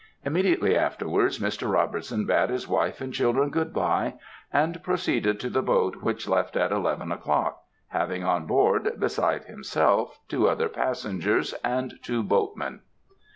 [0.25, 1.69] Immediately afterwards Mr.
[1.71, 4.15] Robertson bade his wife and children good bye,
[4.51, 10.19] and proceeded to the boat which left at eleven o'clock, having on board, besides himself,
[10.27, 12.79] two other passengers, and two boatmen.